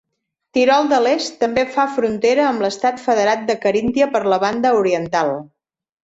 Tirol 0.57 0.87
de 0.91 0.97
l'Est 1.07 1.35
també 1.41 1.65
fa 1.75 1.83
frontera 1.97 2.47
amb 2.51 2.63
l'estat 2.65 2.97
federat 3.03 3.43
de 3.49 3.57
Caríntia 3.67 4.07
per 4.15 4.23
la 4.35 4.41
banda 4.45 4.73
oriental. 4.79 5.31